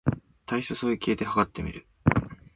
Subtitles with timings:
[0.47, 1.85] 体組成計で計ってみる